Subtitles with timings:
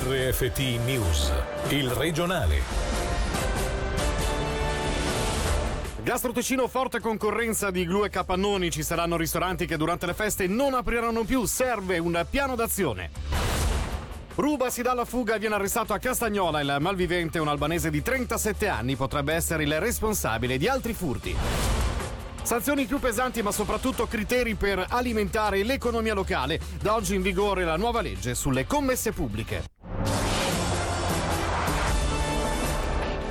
[0.00, 1.32] RFT News,
[1.70, 2.60] il regionale.
[6.04, 8.70] Gastro Ticino, forte concorrenza di glu e capannoni.
[8.70, 11.46] Ci saranno ristoranti che durante le feste non apriranno più.
[11.46, 13.10] Serve un piano d'azione.
[14.36, 16.60] Ruba si dà la fuga e viene arrestato a Castagnola.
[16.60, 21.34] Il malvivente, un albanese di 37 anni, potrebbe essere il responsabile di altri furti.
[22.44, 26.60] Sanzioni più pesanti ma soprattutto criteri per alimentare l'economia locale.
[26.80, 29.76] Da oggi in vigore la nuova legge sulle commesse pubbliche.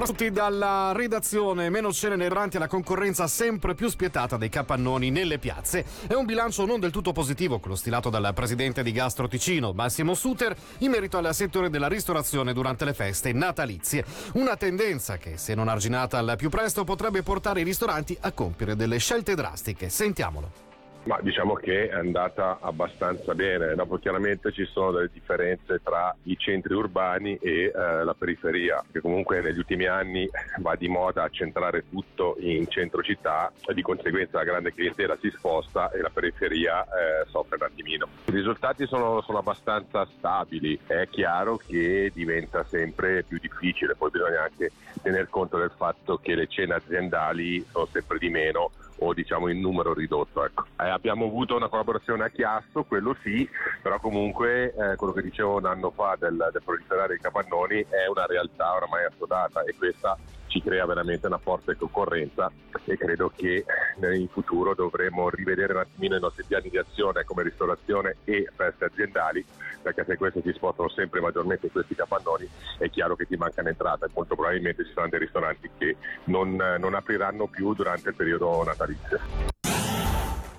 [0.00, 1.68] Buonasera a tutti dalla redazione.
[1.68, 5.84] Meno scene inerranti alla concorrenza sempre più spietata dei capannoni nelle piazze.
[6.06, 10.14] È un bilancio non del tutto positivo quello stilato dal presidente di Gastro Ticino, Massimo
[10.14, 14.06] Suter, in merito al settore della ristorazione durante le feste natalizie.
[14.34, 18.76] Una tendenza che, se non arginata al più presto, potrebbe portare i ristoranti a compiere
[18.76, 19.90] delle scelte drastiche.
[19.90, 20.69] Sentiamolo.
[21.04, 26.36] Ma diciamo che è andata abbastanza bene, dopo chiaramente ci sono delle differenze tra i
[26.36, 31.84] centri urbani e eh, la periferia, che comunque negli ultimi anni va di moda centrare
[31.88, 33.50] tutto in centro città.
[33.66, 38.08] E di conseguenza la grande clientela si sposta e la periferia eh, soffre un attimino.
[38.26, 44.42] I risultati sono, sono abbastanza stabili, è chiaro che diventa sempre più difficile, poi bisogna
[44.42, 44.70] anche
[45.02, 49.60] tener conto del fatto che le cene aziendali sono sempre di meno o diciamo in
[49.60, 50.44] numero ridotto.
[50.44, 50.64] Ecco.
[50.78, 53.48] Eh, abbiamo avuto una collaborazione a Chiasso, quello sì,
[53.82, 58.06] però comunque eh, quello che dicevo un anno fa del, del proliferare dei capannoni è
[58.08, 60.16] una realtà oramai assodata e questa
[60.50, 62.50] ci crea veramente una forte concorrenza
[62.84, 63.64] e credo che
[64.00, 68.86] in futuro dovremo rivedere un attimino i nostri piani di azione come ristorazione e feste
[68.86, 69.44] aziendali
[69.80, 74.06] perché se questi si spostano sempre maggiormente questi capannoni è chiaro che ti mancano entrate
[74.06, 78.62] e molto probabilmente ci saranno dei ristoranti che non, non apriranno più durante il periodo
[78.64, 79.59] natalizio.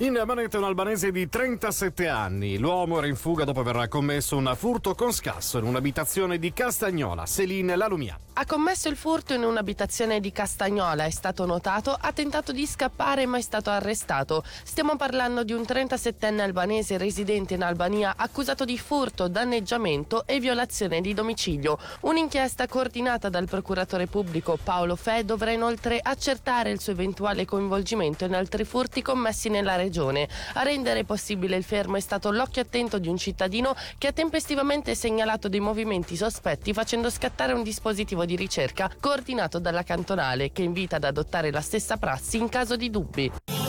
[0.00, 2.58] In manetta un albanese di 37 anni.
[2.58, 7.24] L'uomo era in fuga dopo aver commesso un furto con scasso in un'abitazione di Castagnola,
[7.24, 8.20] Celine Lalumia.
[8.34, 13.24] Ha commesso il furto in un'abitazione di Castagnola, è stato notato, ha tentato di scappare
[13.24, 14.44] ma è stato arrestato.
[14.64, 21.00] Stiamo parlando di un 37enne albanese residente in Albania accusato di furto, danneggiamento e violazione
[21.00, 21.78] di domicilio.
[22.00, 28.34] Un'inchiesta coordinata dal procuratore pubblico Paolo Fe dovrà inoltre accertare il suo eventuale coinvolgimento in
[28.34, 30.28] altri furti commessi nella regione regione.
[30.54, 34.94] A rendere possibile il fermo è stato l'occhio attento di un cittadino che ha tempestivamente
[34.94, 40.96] segnalato dei movimenti sospetti facendo scattare un dispositivo di ricerca coordinato dalla cantonale che invita
[40.96, 43.65] ad adottare la stessa prassi in caso di dubbi.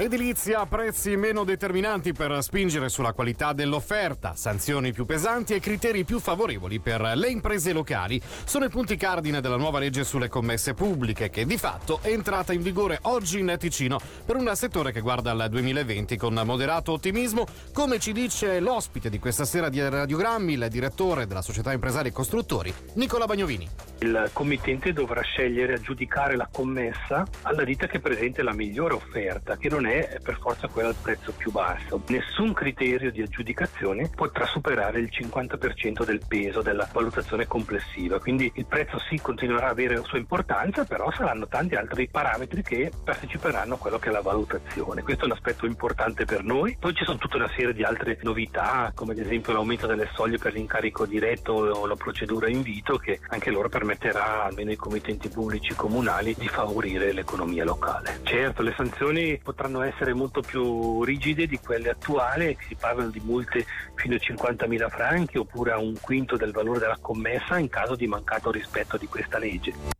[0.00, 6.04] Edilizia a prezzi meno determinanti per spingere sulla qualità dell'offerta, sanzioni più pesanti e criteri
[6.04, 8.18] più favorevoli per le imprese locali.
[8.44, 12.54] Sono i punti cardine della nuova legge sulle commesse pubbliche che di fatto è entrata
[12.54, 17.46] in vigore oggi in Ticino per un settore che guarda al 2020 con moderato ottimismo,
[17.74, 22.72] come ci dice l'ospite di questa sera di radiogrammi, il direttore della società impresari costruttori,
[22.94, 23.68] Nicola Bagnovini.
[23.98, 29.58] Il committente dovrà scegliere a giudicare la commessa alla ditta che presenta la migliore offerta,
[29.58, 29.89] che non è
[30.22, 32.02] per forza quella al prezzo più basso.
[32.08, 38.66] Nessun criterio di aggiudicazione potrà superare il 50% del peso della valutazione complessiva, quindi il
[38.66, 43.74] prezzo sì continuerà ad avere la sua importanza, però saranno tanti altri parametri che parteciperanno
[43.74, 45.02] a quello che è la valutazione.
[45.02, 46.76] Questo è un aspetto importante per noi.
[46.78, 50.38] Poi ci sono tutta una serie di altre novità, come ad esempio l'aumento delle soglie
[50.38, 55.74] per l'incarico diretto o la procedura invito, che anche loro permetterà almeno ai committenti pubblici
[55.74, 58.20] comunali di favorire l'economia locale.
[58.22, 63.66] Certo, le sanzioni potranno essere molto più rigide di quelle attuali, si parla di multe
[63.94, 68.06] fino a 50.000 franchi oppure a un quinto del valore della commessa in caso di
[68.06, 69.99] mancato rispetto di questa legge.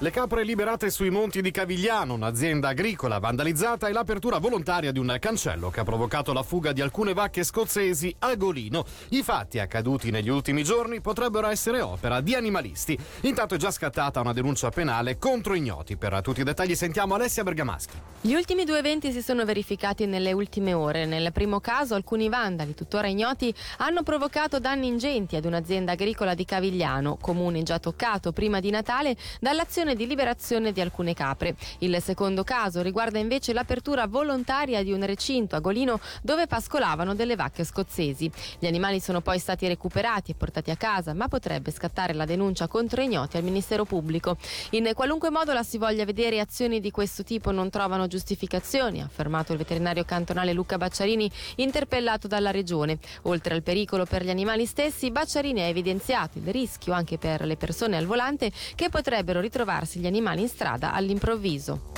[0.00, 5.16] Le capre liberate sui monti di Cavigliano, un'azienda agricola vandalizzata e l'apertura volontaria di un
[5.18, 8.84] cancello che ha provocato la fuga di alcune vacche scozzesi a Golino.
[9.08, 12.96] I fatti accaduti negli ultimi giorni potrebbero essere opera di animalisti.
[13.22, 15.96] Intanto è già scattata una denuncia penale contro ignoti.
[15.96, 17.96] Per tutti i dettagli sentiamo Alessia Bergamaschi.
[18.20, 21.06] Gli ultimi due eventi si sono verificati nelle ultime ore.
[21.06, 26.44] Nel primo caso alcuni vandali, tuttora ignoti, hanno provocato danni ingenti ad un'azienda agricola di
[26.44, 31.56] Cavigliano, comune già toccato prima di Natale dall'azione di liberazione di alcune capre.
[31.78, 37.36] Il secondo caso riguarda invece l'apertura volontaria di un recinto a Golino dove pascolavano delle
[37.36, 38.30] vacche scozzesi.
[38.58, 42.66] Gli animali sono poi stati recuperati e portati a casa, ma potrebbe scattare la denuncia
[42.66, 44.36] contro ignoti al Ministero Pubblico.
[44.70, 49.04] In qualunque modo la si voglia vedere azioni di questo tipo non trovano giustificazioni, ha
[49.04, 52.98] affermato il veterinario cantonale Luca Bacciarini, interpellato dalla Regione.
[53.22, 57.56] Oltre al pericolo per gli animali stessi, Bacciarini ha evidenziato il rischio anche per le
[57.56, 61.96] persone al volante che potrebbero ritrovarsi gli animali in strada all'improvviso.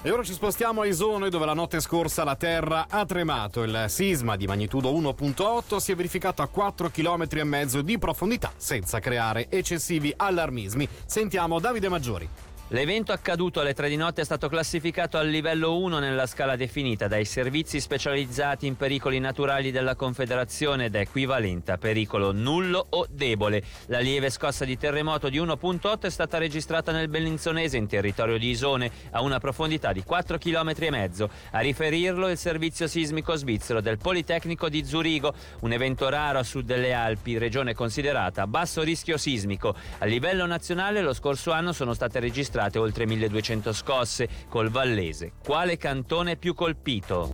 [0.00, 3.64] E ora ci spostiamo a Isone dove la notte scorsa la terra ha tremato.
[3.64, 8.52] Il sisma di magnitudo 1.8 si è verificato a 4 km e mezzo di profondità
[8.56, 10.88] senza creare eccessivi allarmismi.
[11.04, 12.28] Sentiamo Davide Maggiori.
[12.72, 17.08] L'evento accaduto alle 3 di notte è stato classificato al livello 1 nella scala definita
[17.08, 23.06] dai servizi specializzati in pericoli naturali della Confederazione ed è equivalente a pericolo nullo o
[23.08, 23.62] debole.
[23.86, 28.50] La lieve scossa di terremoto di 1.8 è stata registrata nel Bellinzonese in territorio di
[28.50, 31.30] Isone a una profondità di 4 km e mezzo.
[31.52, 36.66] A riferirlo il servizio sismico svizzero del Politecnico di Zurigo, un evento raro a sud
[36.66, 39.74] delle Alpi, regione considerata a basso rischio sismico.
[40.00, 45.32] A livello nazionale lo scorso anno sono state registrate registrate oltre 1200 scosse col Vallese.
[45.42, 47.32] Quale cantone più colpito?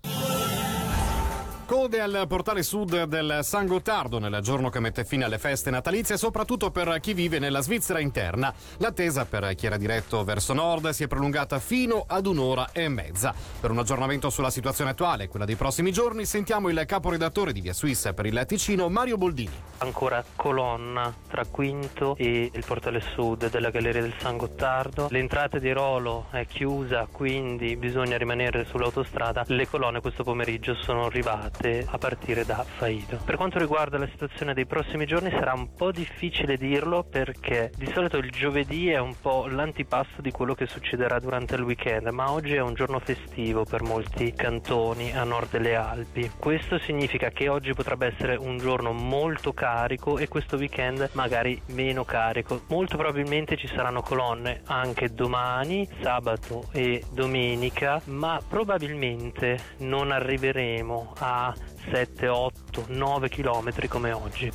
[1.67, 6.19] Code al portale sud del San Gottardo nel giorno che mette fine alle feste natalizie,
[6.19, 8.53] soprattutto per chi vive nella Svizzera interna.
[8.79, 13.35] L'attesa per chi era diretto verso nord si è prolungata fino ad un'ora e mezza.
[13.61, 17.63] Per un aggiornamento sulla situazione attuale e quella dei prossimi giorni, sentiamo il caporedattore di
[17.63, 19.63] Via Suisse per il Ticino, Mario Boldini.
[19.79, 25.09] Ancora colonna tra Quinto e il portale sud della Galleria del San Gottardo.
[25.11, 29.45] L'entrata di Rolo è chiusa, quindi bisogna rimanere sull'autostrada.
[29.49, 33.21] Le colonne questo pomeriggio sono arrivate a partire da Faido.
[33.25, 37.91] Per quanto riguarda la situazione dei prossimi giorni sarà un po' difficile dirlo perché di
[37.93, 42.31] solito il giovedì è un po' l'antipasto di quello che succederà durante il weekend, ma
[42.31, 46.31] oggi è un giorno festivo per molti cantoni a nord delle Alpi.
[46.39, 52.05] Questo significa che oggi potrebbe essere un giorno molto carico e questo weekend magari meno
[52.05, 52.65] carico.
[52.67, 61.55] Molto probabilmente ci saranno colonne anche domani, sabato e domenica, ma probabilmente non arriveremo a
[61.91, 64.53] 7, 8, 9 km come oggi.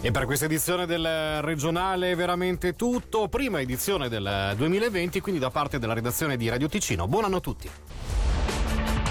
[0.00, 5.50] E per questa edizione del regionale è veramente tutto, prima edizione del 2020, quindi da
[5.50, 7.08] parte della redazione di Radio Ticino.
[7.08, 7.68] Buon anno a tutti.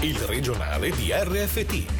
[0.00, 1.99] Il regionale di RFT,